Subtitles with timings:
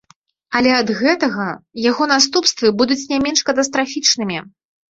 [0.59, 1.45] Але ад гэтага
[1.91, 4.37] яго наступствы будуць не менш катастрафічнымі.